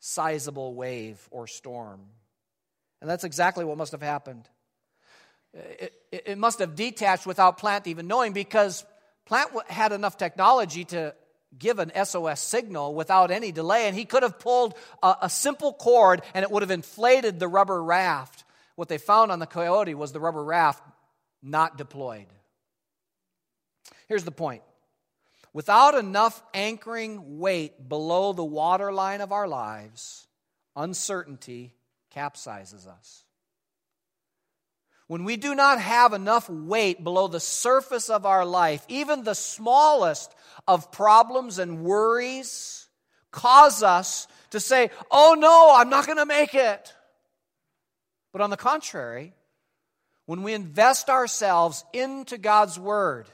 [0.00, 2.00] sizable wave or storm.
[3.00, 4.48] And that's exactly what must have happened.
[5.54, 8.84] It, it, it must have detached without Plant even knowing because
[9.24, 11.14] Plant had enough technology to
[11.56, 15.72] give an SOS signal without any delay, and he could have pulled a, a simple
[15.72, 18.44] cord and it would have inflated the rubber raft.
[18.74, 20.82] What they found on the Coyote was the rubber raft
[21.42, 22.26] not deployed.
[24.08, 24.62] Here's the point
[25.52, 30.26] without enough anchoring weight below the waterline of our lives,
[30.76, 31.74] uncertainty
[32.14, 33.24] capsizes us.
[35.08, 39.34] When we do not have enough weight below the surface of our life, even the
[39.34, 40.34] smallest
[40.66, 42.86] of problems and worries
[43.30, 46.94] cause us to say, Oh no, I'm not going to make it.
[48.32, 49.32] But on the contrary,
[50.28, 53.26] when we invest ourselves into God's Word,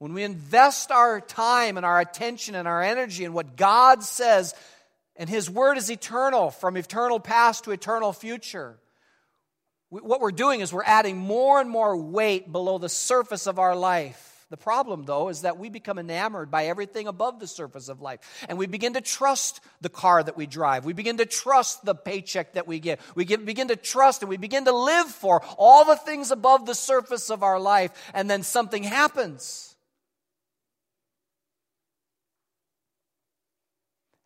[0.00, 4.52] when we invest our time and our attention and our energy in what God says,
[5.14, 8.76] and His Word is eternal, from eternal past to eternal future,
[9.88, 13.76] what we're doing is we're adding more and more weight below the surface of our
[13.76, 14.35] life.
[14.48, 18.20] The problem, though, is that we become enamored by everything above the surface of life.
[18.48, 20.84] And we begin to trust the car that we drive.
[20.84, 23.00] We begin to trust the paycheck that we get.
[23.16, 26.64] We get, begin to trust and we begin to live for all the things above
[26.64, 27.90] the surface of our life.
[28.14, 29.74] And then something happens.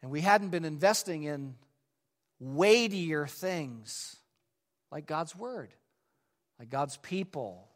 [0.02, 1.54] And we hadn't been investing in
[2.40, 4.16] weightier things
[4.92, 5.72] like God's Word,
[6.58, 7.69] like God's people,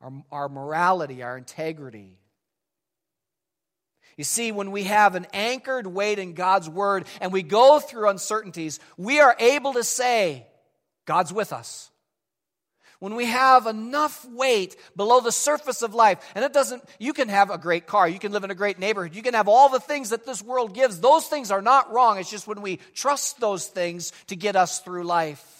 [0.00, 2.18] our, our morality, our integrity.
[4.16, 8.10] You see, when we have an anchored weight in God's Word and we go through
[8.10, 10.46] uncertainties, we are able to say,
[11.06, 11.90] God's with us.
[12.98, 17.30] When we have enough weight below the surface of life, and it doesn't, you can
[17.30, 19.70] have a great car, you can live in a great neighborhood, you can have all
[19.70, 21.00] the things that this world gives.
[21.00, 22.18] Those things are not wrong.
[22.18, 25.59] It's just when we trust those things to get us through life.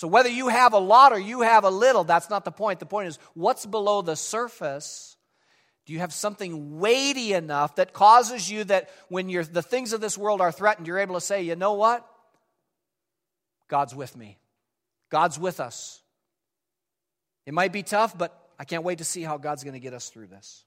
[0.00, 2.80] So, whether you have a lot or you have a little, that's not the point.
[2.80, 5.14] The point is, what's below the surface?
[5.84, 10.00] Do you have something weighty enough that causes you that when you're, the things of
[10.00, 12.08] this world are threatened, you're able to say, you know what?
[13.68, 14.38] God's with me.
[15.10, 16.00] God's with us.
[17.44, 19.92] It might be tough, but I can't wait to see how God's going to get
[19.92, 20.64] us through this.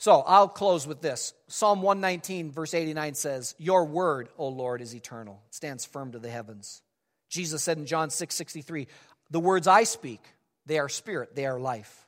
[0.00, 1.34] So I'll close with this.
[1.48, 5.42] Psalm 119, verse 89 says, Your word, O Lord, is eternal.
[5.48, 6.80] It stands firm to the heavens.
[7.28, 8.88] Jesus said in John 6 63,
[9.30, 10.20] The words I speak,
[10.64, 12.06] they are spirit, they are life.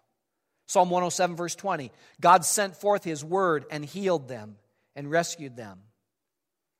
[0.66, 4.56] Psalm 107, verse 20, God sent forth his word and healed them
[4.96, 5.78] and rescued them.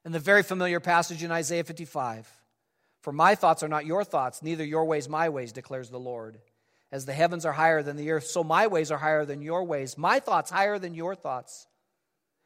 [0.07, 2.27] And the very familiar passage in Isaiah 55,
[3.03, 6.39] For my thoughts are not your thoughts, neither your ways my ways, declares the Lord.
[6.93, 9.65] As the heavens are higher than the earth, so my ways are higher than your
[9.65, 11.67] ways, my thoughts higher than your thoughts.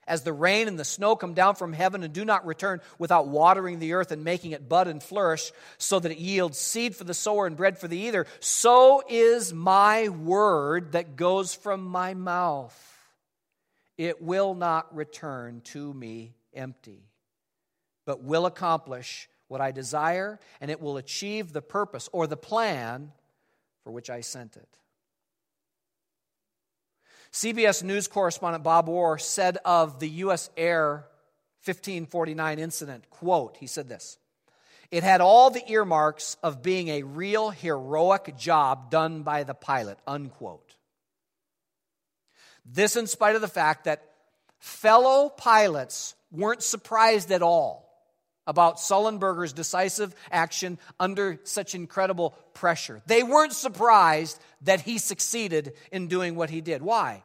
[0.07, 3.27] As the rain and the snow come down from heaven and do not return without
[3.27, 7.03] watering the earth and making it bud and flourish, so that it yields seed for
[7.03, 12.15] the sower and bread for the eater, so is my word that goes from my
[12.15, 12.81] mouth.
[13.99, 17.03] It will not return to me empty,
[18.05, 23.11] but will accomplish what I desire, and it will achieve the purpose or the plan
[23.87, 24.69] for which I sent it.
[27.33, 30.51] CBS News correspondent Bob Orr said of the U.S.
[30.57, 31.07] Air
[31.65, 34.19] 1549 incident, quote, he said this,
[34.91, 39.99] it had all the earmarks of being a real heroic job done by the pilot,
[40.05, 40.75] unquote.
[42.65, 44.03] This in spite of the fact that
[44.59, 47.86] fellow pilots weren't surprised at all
[48.47, 53.03] about Sullenberger's decisive action under such incredible pressure.
[53.07, 56.83] They weren't surprised that he succeeded in doing what he did.
[56.83, 57.23] Why?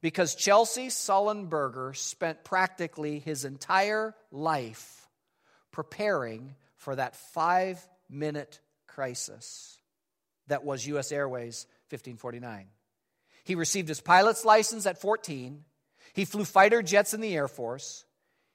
[0.00, 5.08] Because Chesley Sullenberger spent practically his entire life
[5.72, 9.78] preparing for that five minute crisis
[10.46, 11.12] that was U.S.
[11.12, 12.68] Airways 1549.
[13.44, 15.64] He received his pilot's license at 14.
[16.14, 18.05] He flew fighter jets in the Air Force.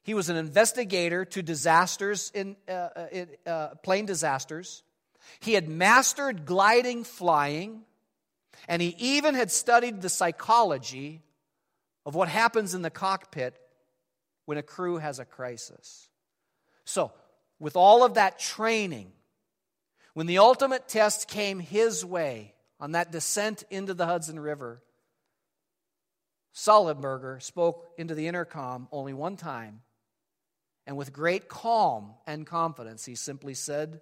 [0.04, 4.84] He was an investigator to disasters in, uh, uh, in uh, plane disasters.
[5.40, 7.84] He had mastered gliding flying,
[8.68, 11.22] and he even had studied the psychology
[12.06, 13.56] of what happens in the cockpit
[14.46, 16.10] when a crew has a crisis.
[16.84, 17.12] So,
[17.60, 19.12] with all of that training,
[20.16, 24.82] when the ultimate test came his way on that descent into the Hudson River,
[26.56, 29.82] Sullenberger spoke into the intercom only one time
[30.86, 34.02] and with great calm and confidence, he simply said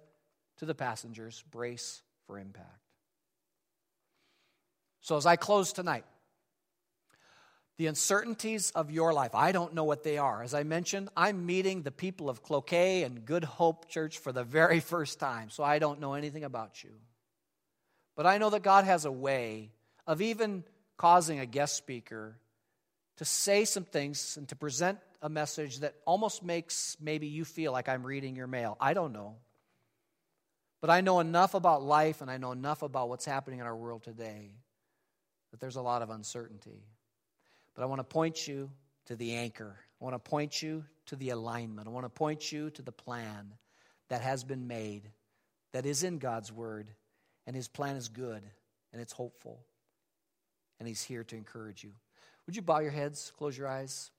[0.58, 2.68] to the passengers, Brace for impact.
[5.00, 6.04] So, as I close tonight,
[7.78, 10.42] the uncertainties of your life, I don't know what they are.
[10.42, 14.44] As I mentioned, I'm meeting the people of Cloquet and Good Hope Church for the
[14.44, 16.90] very first time, so I don't know anything about you.
[18.16, 19.70] But I know that God has a way
[20.06, 20.64] of even
[20.98, 22.36] causing a guest speaker
[23.16, 27.72] to say some things and to present a message that almost makes maybe you feel
[27.72, 28.76] like I'm reading your mail.
[28.80, 29.36] I don't know.
[30.80, 33.76] But I know enough about life and I know enough about what's happening in our
[33.76, 34.54] world today
[35.50, 36.84] that there's a lot of uncertainty.
[37.74, 38.70] But I want to point you
[39.06, 41.86] to the anchor I want to point you to the alignment.
[41.86, 43.52] I want to point you to the plan
[44.08, 45.10] that has been made,
[45.72, 46.90] that is in God's Word,
[47.46, 48.42] and His plan is good
[48.92, 49.60] and it's hopeful.
[50.78, 51.90] And He's here to encourage you.
[52.46, 54.10] Would you bow your heads, close your eyes?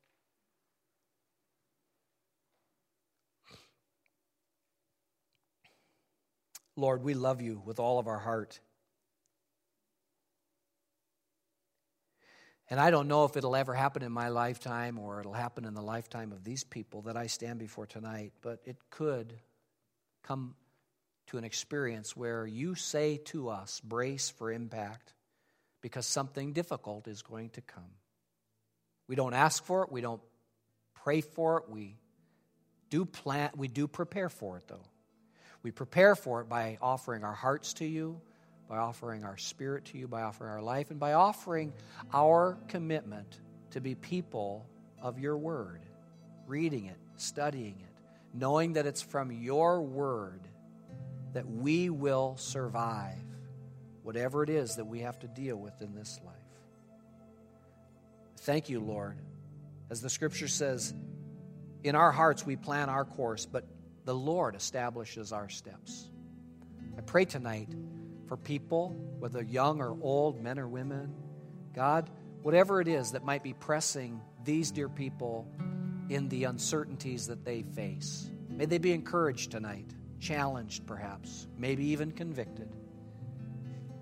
[6.82, 8.60] Lord, we love you with all of our heart.
[12.72, 15.76] And I don't know if it'll ever happen in my lifetime or it'll happen in
[15.76, 19.34] the lifetime of these people that I stand before tonight, but it could
[20.24, 20.56] come
[21.28, 25.14] to an experience where you say to us, brace for impact,
[25.82, 27.92] because something difficult is going to come.
[29.08, 30.22] We don't ask for it, we don't
[31.04, 31.98] pray for it, we
[32.90, 34.91] do plan, we do prepare for it though.
[35.64, 38.20] We prepare for it by offering our hearts to you,
[38.68, 41.74] by offering our spirit to you, by offering our life, and by offering
[42.14, 43.40] our commitment
[43.72, 44.66] to be people
[45.02, 45.82] of your word,
[46.48, 48.02] reading it, studying it,
[48.34, 50.42] knowing that it's from your word
[51.34, 53.18] that we will survive
[54.04, 56.36] whatever it is that we have to deal with in this life.
[58.40, 59.18] Thank you, Lord.
[59.90, 60.94] As the scripture says,
[61.84, 63.66] in our hearts we plan our course, but
[64.06, 66.10] the Lord establishes our steps.
[66.98, 67.70] I pray tonight
[68.28, 68.90] for people,
[69.20, 71.14] whether young or old, men or women.
[71.74, 72.10] God,
[72.42, 75.48] whatever it is that might be pressing these dear people
[76.10, 79.90] in the uncertainties that they face, may they be encouraged tonight,
[80.20, 82.70] challenged perhaps, maybe even convicted.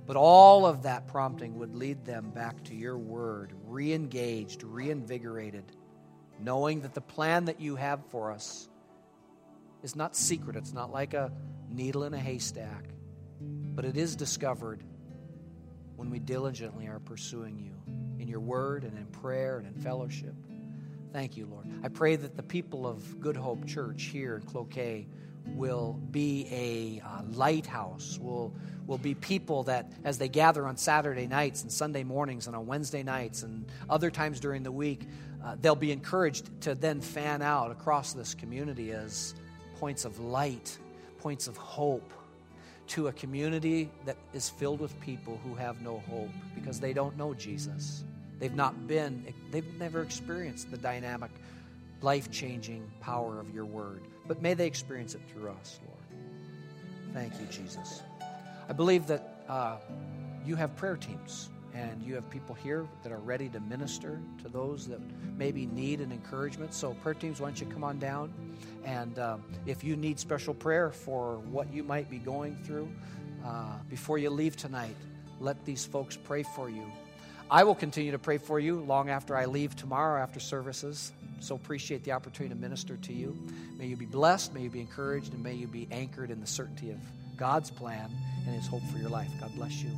[0.05, 5.71] But all of that prompting would lead them back to your word, re engaged, reinvigorated,
[6.39, 8.68] knowing that the plan that you have for us
[9.83, 10.55] is not secret.
[10.55, 11.31] It's not like a
[11.69, 12.85] needle in a haystack
[13.79, 14.83] but it is discovered
[15.95, 17.71] when we diligently are pursuing you
[18.21, 20.33] in your word and in prayer and in fellowship.
[21.13, 21.65] Thank you, Lord.
[21.81, 25.07] I pray that the people of Good Hope Church here in Cloquet
[25.45, 28.53] will be a uh, lighthouse, will,
[28.85, 32.67] will be people that, as they gather on Saturday nights and Sunday mornings and on
[32.67, 35.07] Wednesday nights and other times during the week,
[35.43, 39.33] uh, they'll be encouraged to then fan out across this community as
[39.79, 40.77] points of light,
[41.19, 42.13] points of hope,
[42.87, 47.15] to a community that is filled with people who have no hope because they don't
[47.17, 48.03] know Jesus.
[48.39, 51.29] They've not been, they've never experienced the dynamic,
[52.01, 54.01] life changing power of your word.
[54.27, 57.13] But may they experience it through us, Lord.
[57.13, 58.01] Thank you, Jesus.
[58.67, 59.77] I believe that uh,
[60.45, 64.49] you have prayer teams and you have people here that are ready to minister to
[64.49, 64.99] those that
[65.37, 66.73] maybe need an encouragement.
[66.73, 68.33] So, prayer teams, why don't you come on down?
[68.83, 72.89] And uh, if you need special prayer for what you might be going through,
[73.45, 74.95] uh, before you leave tonight,
[75.39, 76.83] let these folks pray for you.
[77.51, 81.11] I will continue to pray for you long after I leave tomorrow after services.
[81.39, 83.37] So appreciate the opportunity to minister to you.
[83.77, 86.47] May you be blessed, may you be encouraged, and may you be anchored in the
[86.47, 86.99] certainty of
[87.37, 88.11] God's plan
[88.45, 89.29] and His hope for your life.
[89.39, 89.89] God bless you.